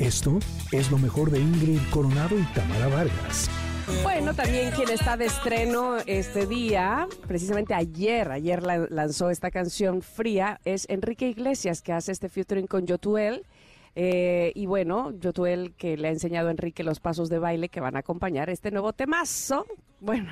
[0.00, 0.38] Esto
[0.72, 3.50] es lo mejor de Ingrid Coronado y Tamara Vargas.
[4.02, 10.58] Bueno, también quien está de estreno este día, precisamente ayer, ayer lanzó esta canción fría,
[10.64, 13.44] es Enrique Iglesias, que hace este featuring con Yotuel.
[13.94, 17.80] Eh, y bueno, Yotuel que le ha enseñado a Enrique los pasos de baile que
[17.80, 19.66] van a acompañar este nuevo temazo.
[20.02, 20.30] Bueno,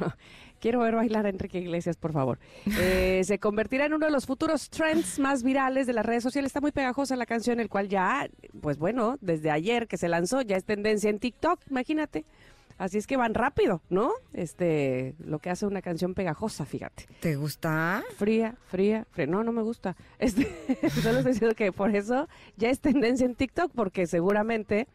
[0.60, 2.38] quiero ver bailar a Enrique Iglesias, por favor.
[2.78, 6.50] Eh, se convertirá en uno de los futuros trends más virales de las redes sociales.
[6.50, 8.28] Está muy pegajosa la canción, el cual ya,
[8.60, 12.24] pues bueno, desde ayer que se lanzó, ya es tendencia en TikTok, imagínate.
[12.78, 14.12] Así es que van rápido, ¿no?
[14.32, 17.06] Este, lo que hace una canción pegajosa, fíjate.
[17.18, 18.04] ¿Te gusta?
[18.16, 19.26] Fría, fría, fría.
[19.26, 19.96] No, no me gusta.
[20.20, 20.46] Este,
[21.02, 24.86] solo estoy diciendo que por eso ya es tendencia en TikTok, porque seguramente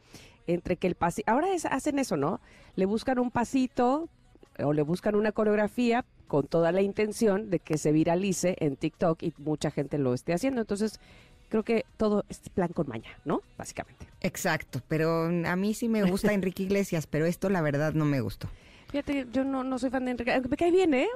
[0.48, 2.40] entre que el pasito, ahora hacen eso, ¿no?
[2.76, 4.10] Le buscan un pasito
[4.60, 9.22] o le buscan una coreografía con toda la intención de que se viralice en TikTok
[9.24, 10.62] y mucha gente lo esté haciendo.
[10.62, 11.00] Entonces,
[11.50, 13.42] creo que todo es plan con maña, ¿no?
[13.58, 14.08] Básicamente.
[14.22, 18.22] Exacto, pero a mí sí me gusta Enrique Iglesias, pero esto la verdad no me
[18.22, 18.50] gustó.
[18.90, 20.42] Fíjate, yo no, no soy fan de Enrique.
[20.50, 21.08] Me cae bien, ¿eh?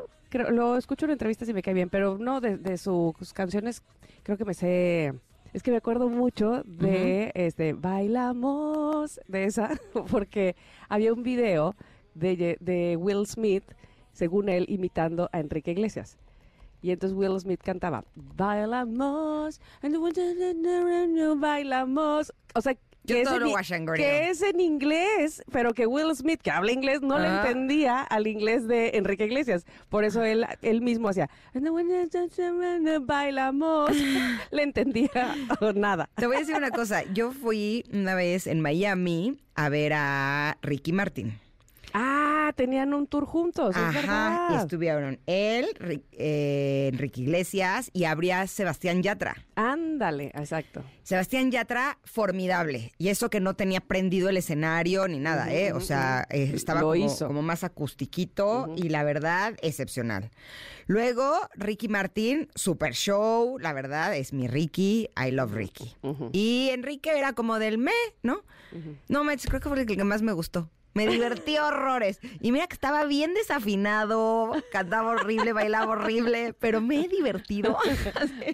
[0.50, 3.82] lo escucho en entrevistas y me cae bien, pero no de, sus canciones,
[4.24, 5.14] creo que me sé...
[5.54, 9.72] Es que me acuerdo mucho de este Bailamos, de esa,
[10.12, 10.56] porque
[10.90, 11.76] había un video
[12.18, 13.64] de, de Will Smith,
[14.14, 16.18] según él, imitando a Enrique Iglesias.
[16.82, 19.60] Y entonces Will Smith cantaba, bailamos,
[21.40, 22.34] bailamos.
[22.54, 23.32] O sea, que, es
[23.72, 27.38] en, que es, en, inglés, pero que Will Smith, que habla inglés, no le ah.
[27.38, 29.66] entendía al inglés de Enrique Iglesias.
[29.90, 31.30] Por eso él, él mismo hacía,
[33.02, 33.92] bailamos,
[34.52, 35.36] le entendía
[35.76, 36.10] nada.
[36.16, 40.58] Te voy a decir una cosa, yo fui una vez en Miami a ver a
[40.62, 41.40] Ricky Martin.
[41.94, 45.68] Ah, tenían un tour juntos, es Ajá, y estuvieron él,
[46.12, 49.36] eh, Enrique Iglesias y habría Sebastián Yatra.
[49.56, 50.84] Ándale, exacto.
[51.04, 52.92] Sebastián Yatra, formidable.
[52.98, 55.74] Y eso que no tenía prendido el escenario ni nada, ¿eh?
[55.74, 60.32] O sea, eh, estaba como, más acustiquito y la verdad, excepcional.
[60.86, 65.96] Luego, Ricky Martín, super show, la verdad, es mi Ricky, I love Ricky.
[66.32, 67.92] Y Enrique era como del me,
[68.24, 68.44] ¿no?
[69.08, 70.70] No, me creo que fue el que más me gustó.
[70.98, 72.20] Me divertí horrores.
[72.42, 77.78] Y mira que estaba bien desafinado, cantaba horrible, bailaba horrible, pero me he divertido.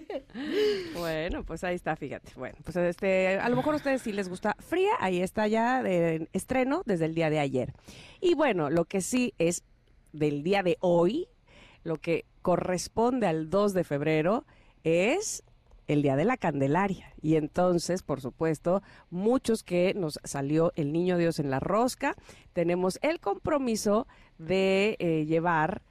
[0.94, 2.32] bueno, pues ahí está, fíjate.
[2.36, 5.82] Bueno, pues este, a lo mejor a ustedes sí les gusta fría, ahí está ya
[5.82, 7.72] de estreno desde el día de ayer.
[8.20, 9.62] Y bueno, lo que sí es
[10.12, 11.28] del día de hoy,
[11.82, 14.44] lo que corresponde al 2 de febrero,
[14.82, 15.42] es
[15.86, 17.12] el Día de la Candelaria.
[17.20, 22.16] Y entonces, por supuesto, muchos que nos salió el Niño Dios en la rosca,
[22.52, 24.06] tenemos el compromiso
[24.38, 25.82] de eh, llevar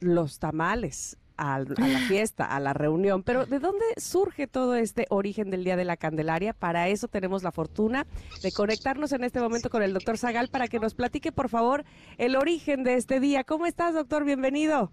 [0.00, 1.66] los tamales a, la
[2.08, 3.22] fiesta, a la reunión.
[3.22, 6.52] Pero ¿de dónde surge todo este origen del Día de la Candelaria?
[6.52, 8.06] Para eso tenemos la fortuna
[8.42, 11.84] de conectarnos en este momento con el doctor Zagal para que nos platique, por favor,
[12.18, 13.44] el origen de este día.
[13.44, 14.24] ¿Cómo estás, doctor?
[14.24, 14.90] Bienvenido.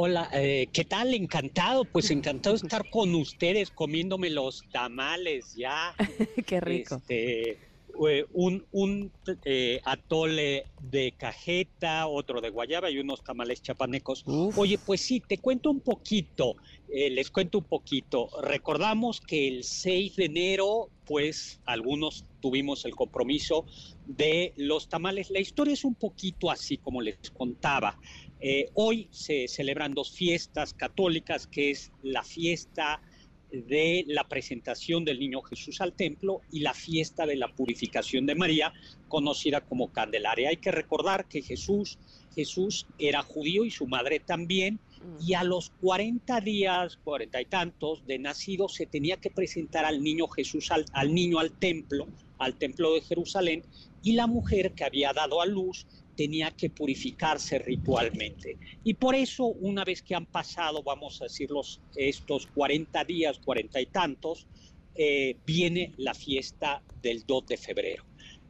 [0.00, 1.12] Hola, eh, ¿qué tal?
[1.12, 5.92] Encantado, pues encantado de estar con ustedes comiéndome los tamales ya.
[6.46, 6.94] Qué rico.
[6.94, 9.10] Este, eh, un, un
[9.44, 14.22] eh, atole de cajeta, otro de guayaba y unos tamales chapanecos.
[14.54, 16.54] Oye, pues sí, te cuento un poquito,
[16.86, 18.28] les cuento un poquito.
[18.40, 23.66] Recordamos que el 6 de enero, pues algunos tuvimos el compromiso
[24.06, 25.30] de los tamales.
[25.30, 27.98] La historia es un poquito así como les contaba.
[28.40, 33.00] Eh, hoy se celebran dos fiestas católicas, que es la fiesta
[33.50, 38.34] de la presentación del niño Jesús al templo y la fiesta de la purificación de
[38.34, 38.72] María,
[39.08, 40.50] conocida como Candelaria.
[40.50, 41.98] Hay que recordar que Jesús,
[42.34, 45.26] Jesús era judío y su madre también, mm.
[45.26, 50.02] y a los 40 días, cuarenta y tantos de nacido, se tenía que presentar al
[50.02, 52.06] niño Jesús, al, al niño al templo,
[52.38, 53.64] al templo de Jerusalén,
[54.02, 55.86] y la mujer que había dado a luz
[56.18, 58.58] tenía que purificarse ritualmente.
[58.82, 61.48] Y por eso, una vez que han pasado, vamos a decir,
[61.94, 64.48] estos 40 días, cuarenta y tantos,
[64.96, 68.04] eh, viene la fiesta del 2 de febrero.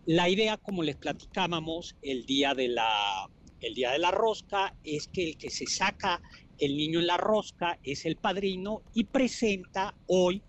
[0.07, 3.29] La idea, como les platicábamos, el día, de la,
[3.61, 6.23] el día de la rosca es que el que se saca
[6.59, 10.43] el niño en la rosca es el padrino y presenta hoy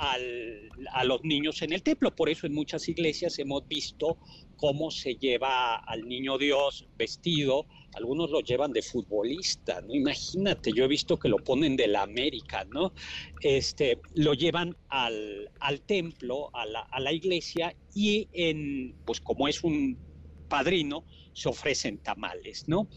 [0.00, 2.14] a los niños en el templo.
[2.14, 4.18] Por eso en muchas iglesias hemos visto
[4.56, 7.66] cómo se lleva al niño Dios vestido.
[7.94, 9.94] Algunos lo llevan de futbolista, ¿no?
[9.94, 12.92] Imagínate, yo he visto que lo ponen de la América, ¿no?
[13.42, 15.50] Este, lo llevan al,
[15.86, 16.66] templo, a
[17.00, 19.98] la, iglesia, y en, pues como es un
[20.48, 22.88] padrino, se ofrecen tamales, ¿no?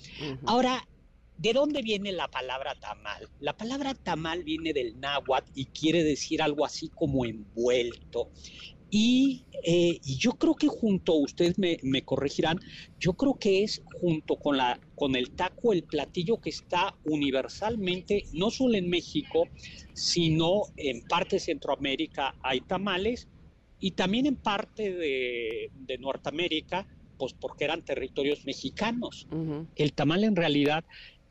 [0.45, 0.85] Ahora,
[1.37, 3.29] ¿de dónde viene la palabra tamal?
[3.39, 8.29] La palabra tamal viene del náhuatl y quiere decir algo así como envuelto.
[8.95, 12.59] Y, eh, yo creo que junto, ustedes me, me, corregirán,
[12.99, 18.25] yo creo que es junto con, la, con el taco el platillo que está universalmente,
[18.33, 19.47] no solo en México,
[19.93, 23.27] sino en parte de Centroamérica hay tamales
[23.79, 26.87] y también en parte de, de Norteamérica,
[27.17, 29.27] pues porque eran territorios mexicanos.
[29.75, 30.83] El tamal en realidad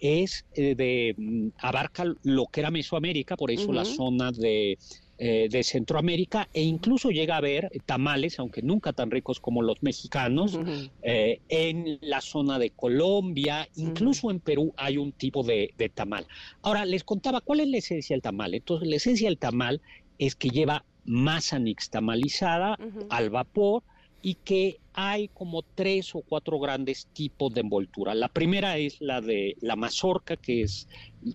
[0.02, 4.76] es eh, de, mm, abarca lo que era Mesoamérica, por eso la zona de
[5.24, 9.80] eh, de Centroamérica e incluso llega a haber tamales, aunque nunca tan ricos como los
[9.80, 10.58] mexicanos,
[11.02, 16.26] eh, en la zona de Colombia, incluso en Perú hay un tipo de, tamal.
[16.62, 18.52] Ahora, les contaba cuál es la esencia del tamal.
[18.52, 19.80] Entonces, la esencia del tamal
[20.18, 22.76] es que lleva masa nixtamalizada
[23.08, 23.84] al vapor,
[24.22, 28.14] y que hay como tres o cuatro grandes tipos de envoltura.
[28.14, 30.88] La primera es la de la mazorca, que es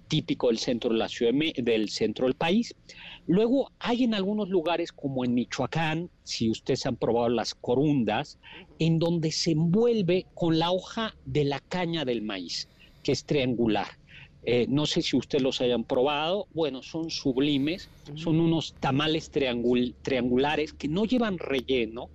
[0.07, 2.74] típico del centro de la ciudad del centro del país.
[3.25, 8.39] Luego hay en algunos lugares como en Michoacán, si ustedes han probado las corundas,
[8.80, 12.69] en donde se envuelve con la hoja de la caña del maíz,
[13.04, 13.88] que es triangular.
[14.50, 16.48] Eh, no sé si ustedes los hayan probado.
[16.54, 17.90] Bueno, son sublimes.
[18.16, 22.10] Son unos tamales triangulares que no llevan relleno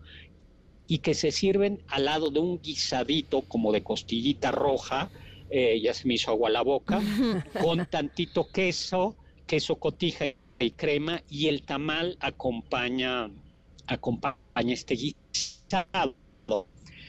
[0.92, 5.10] y que se sirven al lado de un guisadito como de costillita roja.
[5.48, 7.00] Eh, ya se me hizo agua la boca.
[7.62, 9.16] con tantito queso,
[9.46, 10.26] queso cotija
[10.58, 13.30] y crema y el tamal acompaña,
[13.86, 16.14] acompaña este guisado.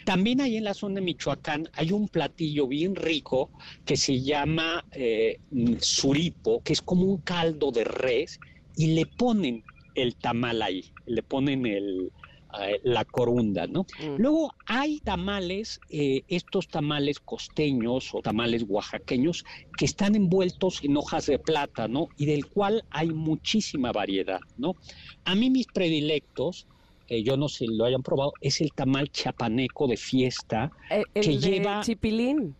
[0.05, 3.49] También ahí en la zona de Michoacán hay un platillo bien rico
[3.83, 5.41] que se llama eh,
[5.81, 8.39] suripo, que es como un caldo de res
[8.77, 9.61] y le ponen
[9.95, 12.13] el tamal ahí, le ponen el,
[12.83, 13.85] la corunda, ¿no?
[13.99, 14.15] Mm.
[14.17, 19.45] Luego hay tamales, eh, estos tamales costeños o tamales oaxaqueños
[19.77, 24.75] que están envueltos en hojas de plátano y del cual hay muchísima variedad, ¿no?
[25.25, 26.67] A mí mis predilectos,
[27.07, 30.71] eh, yo no sé si lo hayan probado, es el tamal chapaneco de fiesta
[31.13, 32.55] que lleva chipilín.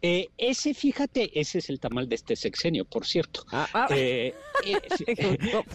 [0.00, 3.44] Eh, ese, fíjate, ese es el tamal de este sexenio, por cierto.
[3.50, 3.88] Ah, ah.
[3.90, 4.32] Eh,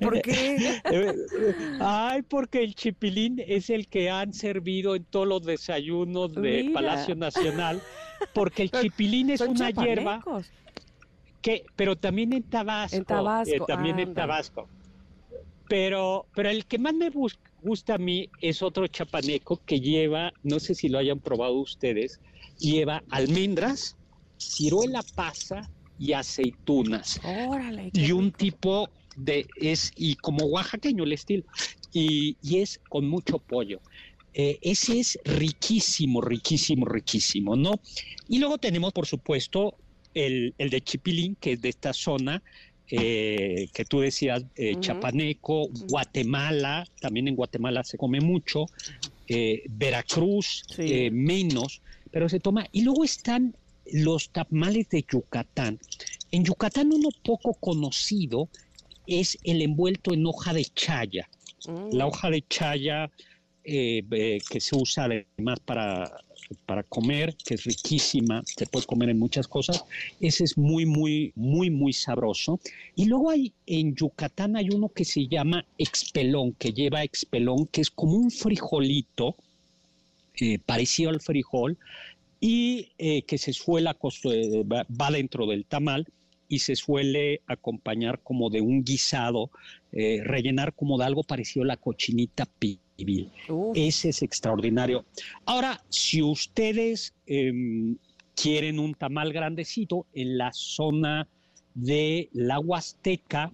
[0.00, 0.80] ¿Por, qué?
[1.80, 7.14] Ay, porque el chipilín es el que han servido en todos los desayunos de Palacio
[7.16, 7.82] Nacional,
[8.32, 10.22] porque el chipilín es una hierba
[11.42, 14.66] que, pero también en Tabasco, en Tabasco, eh, también en Tabasco.
[15.68, 17.10] Pero, pero el que más me
[17.64, 22.20] gusta a mí es otro chapaneco que lleva, no sé si lo hayan probado ustedes,
[22.58, 23.96] lleva almendras,
[24.38, 27.20] ciruela pasa y aceitunas.
[27.92, 31.44] y un tipo de, es, y como oaxaqueño el estilo,
[31.92, 33.80] y, es con mucho pollo.
[34.34, 37.80] Eh, ese es riquísimo, riquísimo, riquísimo, ¿no?
[38.28, 39.76] Y luego tenemos, por supuesto,
[40.12, 42.42] el, el de Chipilín, que es de esta zona,
[42.90, 48.66] eh, que tú decías, eh, Chapaneco, Guatemala, también en Guatemala se come mucho,
[49.68, 50.64] Veracruz,
[51.10, 52.66] menos, pero se toma.
[52.72, 53.54] Y luego están
[53.92, 55.78] los tamales de Yucatán.
[56.30, 58.48] En Yucatán uno poco conocido
[59.06, 61.28] es el envuelto en hoja de chaya.
[61.66, 61.94] Mm.
[61.96, 63.10] La hoja de chaya
[63.66, 66.12] eh, que se usa además para,
[66.66, 69.84] para comer, que es riquísima, se puede comer en muchas cosas.
[70.20, 72.60] Ese es muy, muy, muy, muy sabroso.
[72.94, 77.80] Y luego hay en Yucatán hay uno que se llama expelón, que lleva expelón, que
[77.80, 79.34] es como un frijolito
[80.40, 81.78] eh, parecido al frijol
[82.40, 86.06] y eh, que se suele va dentro del tamal
[86.48, 89.50] y se suele acompañar como de un guisado,
[89.90, 92.83] rellenar como de algo parecido a la cochinita pibil.
[93.74, 95.04] Ese es extraordinario.
[95.46, 97.96] Ahora, si ustedes em,
[98.34, 101.26] quieren un tamal grandecito, en la zona
[101.74, 103.52] de la Huasteca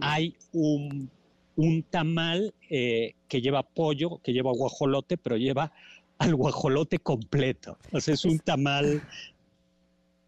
[0.00, 1.08] hay un,
[1.56, 5.72] un tamal que lleva pollo, que lleva guajolote, pero lleva
[6.18, 7.78] al guajolote completo.
[7.92, 9.02] O sea, es un tamal.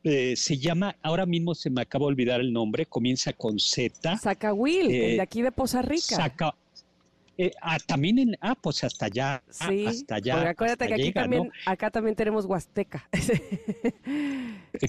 [0.03, 4.17] Eh, se llama, ahora mismo se me acaba de olvidar el nombre, comienza con Z.
[4.17, 6.17] Zacahuil, de eh, aquí de Poza Rica.
[6.17, 6.55] Saca,
[7.43, 9.43] eh, ah, también en, ah, pues hasta allá.
[9.49, 10.51] Sí, hasta allá.
[10.51, 13.09] acuérdate que aquí también, acá también tenemos Huasteca.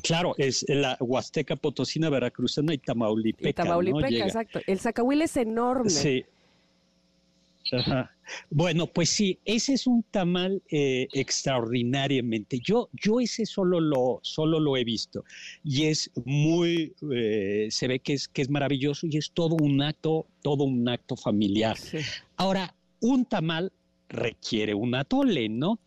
[0.04, 3.50] claro, es la Huasteca Potosina, Veracruzana y Tamaulipeca.
[3.50, 4.60] Y Tamaulipeca, exacto.
[4.68, 5.90] El Zacahuil es enorme.
[5.90, 6.26] Sí.
[8.50, 12.60] Bueno, pues sí, ese es un tamal eh, extraordinariamente.
[12.60, 15.24] Yo, yo ese solo lo, solo lo he visto
[15.64, 19.82] y es muy, eh, se ve que es, que es maravilloso y es todo un
[19.82, 21.78] acto, todo un acto familiar.
[22.38, 23.72] Ahora, un tamal
[24.12, 25.80] requiere un atole, ¿no?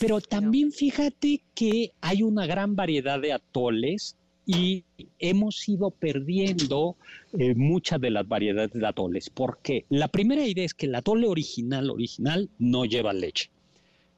[0.00, 4.16] Pero también fíjate que hay una gran variedad de atoles
[4.48, 4.82] y
[5.18, 6.96] hemos ido perdiendo
[7.38, 9.28] eh, muchas de las variedades de atoles.
[9.28, 13.50] porque La primera idea es que el atole original, original, no lleva leche.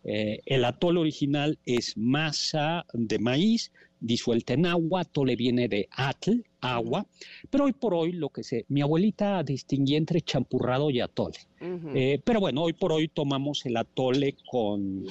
[0.04, 6.44] Eh, el atole original es masa de maíz disuelta en agua, atole viene de atl,
[6.60, 7.04] agua,
[7.50, 11.38] pero hoy por hoy lo que sé, mi abuelita distinguía entre champurrado y atole.
[11.60, 15.04] Eh, pero bueno, hoy por hoy tomamos el atole con,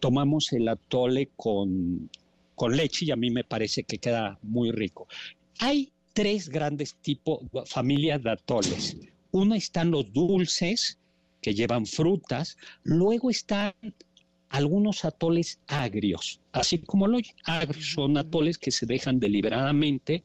[0.00, 2.08] tomamos el atole con
[2.58, 5.06] con leche y a mí me parece que queda muy rico.
[5.60, 8.96] Hay tres grandes tipos, familias de atoles.
[9.30, 10.98] Uno están los dulces,
[11.40, 13.72] que llevan frutas, luego están
[14.48, 20.24] algunos atoles agrios, así como los agrios son atoles que se dejan deliberadamente.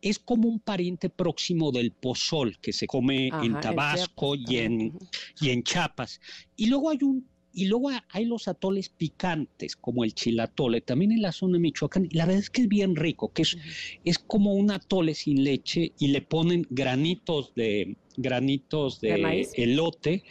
[0.00, 4.98] Es como un pariente próximo del pozol que se come en Tabasco y en,
[5.40, 6.20] y en Chiapas.
[6.54, 11.22] Y luego hay un y luego hay los atoles picantes, como el chilatole, también en
[11.22, 12.04] la zona de Michoacán.
[12.04, 13.56] Y la verdad es que es bien rico, que es,
[14.04, 20.22] es como un atole sin leche y le ponen granitos de granitos de, elote,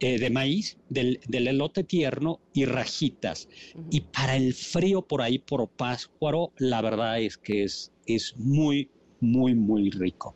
[0.00, 3.48] eh, de maíz, del, elote tierno y rajitas.
[3.90, 8.88] Y para el frío por ahí, por Páscuaro, la verdad es que es, es muy,
[9.20, 10.34] muy, muy rico.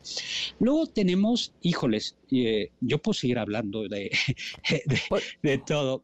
[0.59, 4.11] Luego tenemos, híjoles, eh, yo puedo seguir hablando de,
[5.43, 6.03] de, todo.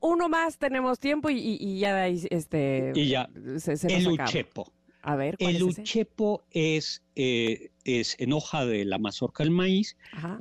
[0.00, 2.92] uno más, tenemos tiempo y, ya este.
[2.94, 3.28] Y ya.
[3.88, 4.72] el uchepo.
[5.02, 9.96] A ver, el uchepo es, eh, es en hoja de la mazorca del maíz,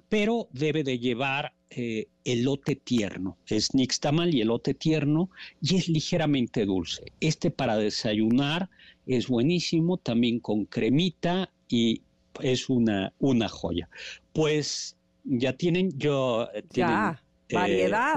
[0.10, 3.38] pero debe de llevar eh, elote tierno.
[3.48, 5.30] Es nixtamal y elote tierno
[5.62, 7.12] y es ligeramente dulce.
[7.20, 8.70] Este para desayunar
[9.06, 12.02] es buenísimo, también con cremita y
[12.42, 13.90] es una, una joya.
[14.34, 17.18] Pues ya tienen, yo eh, tienen,
[17.50, 18.16] eh, variedad.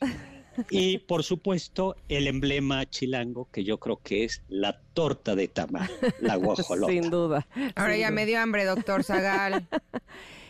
[0.70, 5.90] y por supuesto el emblema chilango que yo creo que es la torta de tamal,
[6.20, 6.92] la guajolota.
[6.92, 7.46] Sin duda.
[7.76, 9.66] Ahora ya me dio hambre, doctor Zagal.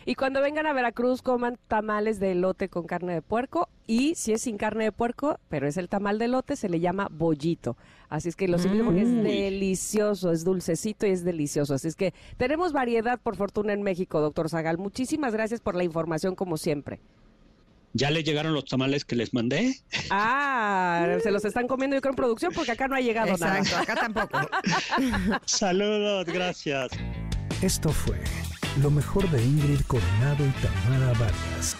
[0.03, 3.69] Y cuando vengan a Veracruz, coman tamales de elote con carne de puerco.
[3.91, 6.79] Y si es sin carne de puerco, pero es el tamal de elote, se le
[6.79, 7.75] llama bollito.
[8.07, 11.73] Así es que lo invito porque es delicioso, es dulcecito y es delicioso.
[11.73, 14.77] Así es que tenemos variedad, por fortuna, en México, doctor Zagal.
[14.77, 17.01] Muchísimas gracias por la información, como siempre.
[17.91, 19.75] ¿Ya le llegaron los tamales que les mandé?
[20.09, 23.71] Ah, se los están comiendo yo creo en producción porque acá no ha llegado Exacto,
[23.71, 23.81] nada.
[23.81, 24.39] acá tampoco.
[25.45, 26.91] Saludos, gracias.
[27.61, 28.17] Esto fue
[28.81, 31.75] lo mejor de Ingrid Coronado y Tamara Vargas.